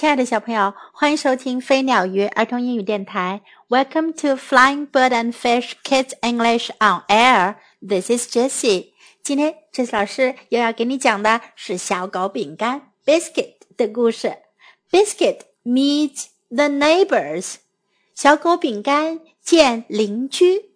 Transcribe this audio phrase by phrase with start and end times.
[0.00, 3.42] 亲爱的小朋友，欢迎收听飞鸟鱼儿童英语电台。
[3.68, 7.56] Welcome to Flying Bird and Fish Kids English on Air.
[7.86, 8.94] This is Jessie.
[9.22, 14.38] 今天 Jessie 老师又要给你讲的是小狗饼干 Biscuit 的故事。
[14.90, 17.56] Biscuit meets the neighbors.
[18.14, 20.70] 小狗饼干见邻居。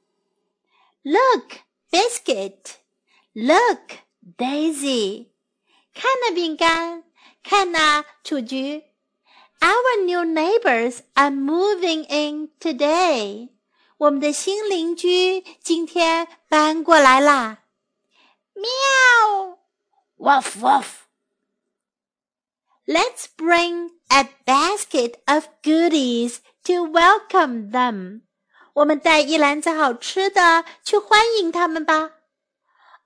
[1.02, 1.60] Look,
[1.90, 2.74] Biscuit.
[3.32, 4.00] Look,
[4.36, 5.28] Daisy.
[5.94, 7.04] 看那饼干，
[7.42, 8.82] 看那雏菊。
[9.63, 13.49] Our new neighbors are moving in today.
[13.97, 17.63] 我们的新邻居今天搬过来啦。
[18.53, 19.59] 喵，
[20.17, 20.85] woof woof.
[22.85, 28.21] Let's bring a basket of goodies to welcome them.
[28.73, 32.11] 我们带一篮子好吃的去欢迎他们吧。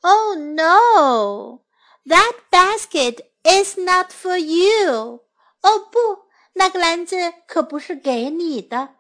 [0.02, 1.62] Oh no,
[2.05, 5.23] that basket is not for you.
[5.62, 6.23] 哦不。
[6.55, 7.16] 那个篮子
[7.47, 8.97] 可不是给你的。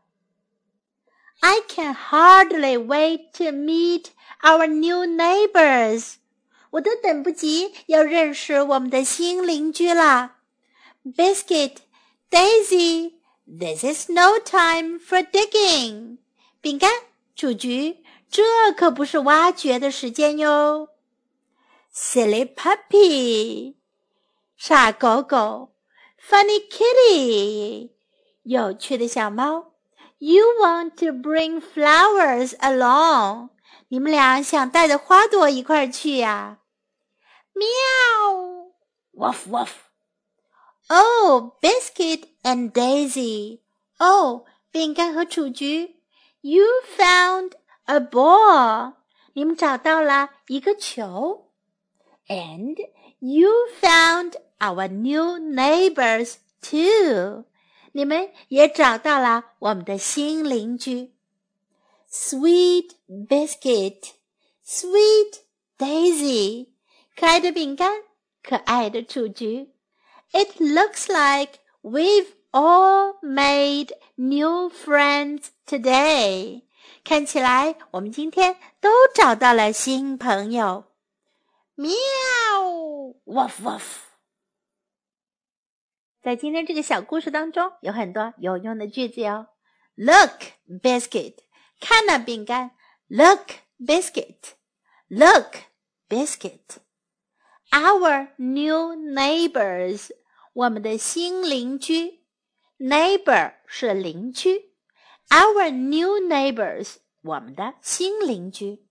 [1.40, 4.06] I can hardly wait to meet
[4.42, 6.14] our new neighbors。
[6.70, 10.36] 我都等不及要认识我们的新邻居了。
[11.04, 11.76] Biscuit,
[12.30, 13.14] Daisy,
[13.46, 16.18] this is no time for digging。
[16.60, 16.90] 饼干、
[17.34, 18.42] 雏菊，这
[18.76, 20.88] 可不是挖掘的时间哟。
[21.94, 23.76] Silly puppy，
[24.56, 25.72] 傻狗狗。
[26.19, 27.91] Funny kitty，
[28.43, 29.73] 有趣的小猫。
[30.19, 33.49] You want to bring flowers along？
[33.89, 36.59] 你们俩想带着花朵一块儿去呀？
[37.53, 37.65] 喵，
[39.13, 43.59] woof woof。Oh, biscuit and Daisy.
[43.97, 46.01] Oh，饼干和雏菊。
[46.41, 46.63] You
[46.97, 47.51] found
[47.85, 48.93] a ball.
[49.33, 51.51] 你们找到了一个球。
[52.27, 52.77] And
[53.19, 53.49] you
[53.81, 57.45] found our new neighbors too.
[57.91, 61.13] 你们也找到了我们的新邻居。
[62.11, 64.11] Sweet biscuit,
[64.65, 65.39] sweet
[65.77, 66.69] Daisy，
[67.15, 67.91] 可爱的饼干，
[68.41, 69.71] 可爱的雏菊。
[70.31, 76.63] It looks like we've all made new friends today。
[77.03, 80.85] 看起来我们今天都找到了新朋友。
[81.75, 81.91] 喵，
[83.25, 84.06] woof woof。
[86.21, 89.47] 在今天这个小故事当中，有很多有用的句子哟。
[89.95, 90.41] Look,
[90.81, 91.35] biscuit，
[91.79, 92.71] 看那饼干。
[93.07, 95.55] Look, biscuit，Look,
[96.07, 100.09] biscuit。Our new neighbors，
[100.53, 102.23] 我们的新邻居。
[102.77, 104.73] Neighbor 是邻居。
[105.29, 108.87] Our new neighbors，我们的新邻居。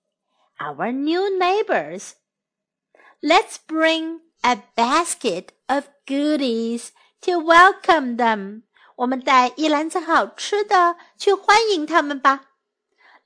[0.58, 6.88] Our new neighbors。Let's bring a basket of goodies
[7.20, 8.62] to welcome them.
[8.96, 12.52] 我们带一篮子好吃的去欢迎他们吧。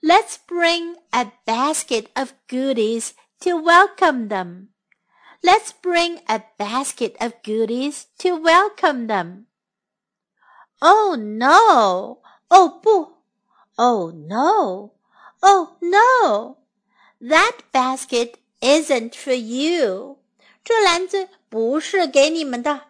[0.01, 4.69] Let's bring a basket of goodies to welcome them.
[5.43, 9.47] Let's bring a basket of goodies to welcome them.
[10.81, 12.21] Oh no!
[12.49, 13.17] Oh 不!
[13.77, 14.93] Oh no!
[15.41, 16.59] Oh no!
[17.21, 20.19] That basket isn't for you.
[20.63, 22.90] 这篮子不是给你们的。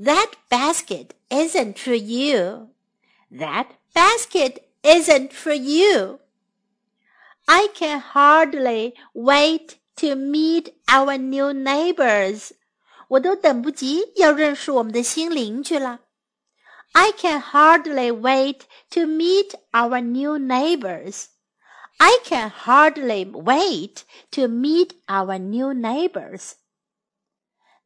[0.00, 2.68] that basket isn't for you.
[3.30, 6.20] That basket isn't for you.
[7.48, 12.52] I can hardly wait to meet our new neighbors.
[13.08, 16.00] 我都等不及要认识我们的新邻居了。
[16.92, 21.26] I can hardly wait to meet our new neighbors.
[21.98, 26.54] I can hardly wait to meet our new neighbors.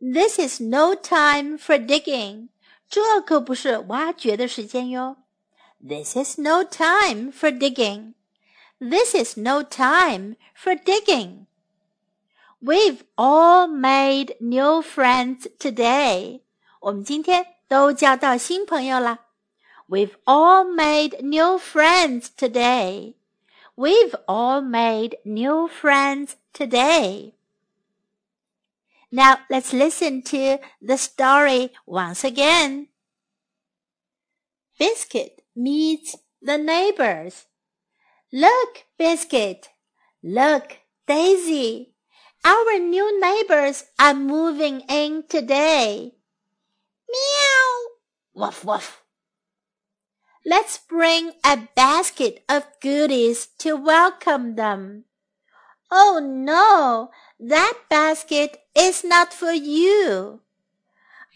[0.00, 2.48] This is no time for digging.
[2.88, 5.18] 这可不是挖掘的时间哟。
[5.86, 8.14] This is no time for digging.
[8.78, 11.46] This is no time for digging.
[12.62, 16.40] We've all made new friends today.
[16.80, 19.20] 我们今天都交到新朋友了。
[19.88, 23.14] We've all made new friends today.
[23.76, 27.32] We've all made new friends today.
[29.15, 32.89] Now let's listen to the story once again.
[34.77, 37.45] Biscuit meets the neighbors.
[38.33, 39.69] Look, Biscuit.
[40.21, 41.93] Look, Daisy.
[42.43, 46.15] Our new neighbors are moving in today.
[47.09, 47.71] Meow.
[48.33, 49.01] Woof woof.
[50.45, 55.05] Let's bring a basket of goodies to welcome them.
[55.91, 60.41] Oh no, that basket is not for you.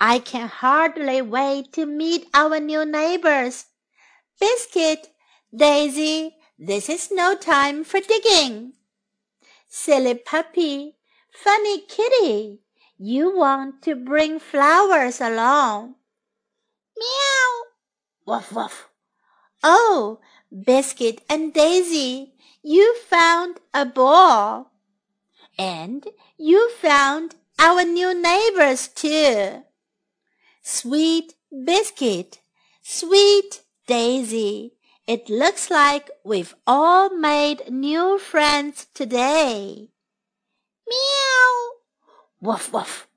[0.01, 3.65] I can hardly wait to meet our new neighbors.
[4.39, 5.13] Biscuit,
[5.55, 8.73] Daisy, this is no time for digging.
[9.67, 10.95] Silly puppy,
[11.31, 12.61] funny kitty,
[12.97, 15.95] you want to bring flowers along.
[16.97, 17.61] Meow.
[18.25, 18.89] Woof woof.
[19.63, 20.19] Oh,
[20.51, 24.71] Biscuit and Daisy, you found a ball.
[25.57, 26.07] And
[26.37, 29.63] you found our new neighbors too.
[30.61, 32.39] Sweet Biscuit,
[32.81, 34.73] sweet Daisy,
[35.05, 39.89] it looks like we've all made new friends today.
[40.87, 41.71] Meow.
[42.39, 43.08] Woof woof.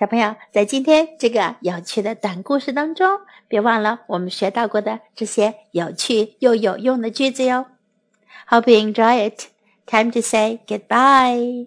[0.00, 7.66] 小朋友，在今天这个有趣的短故事当中，别忘了我们学到过的这些有趣又有用的句子哟。
[8.48, 9.48] Hope you enjoy it.
[9.84, 11.66] Time to say goodbye.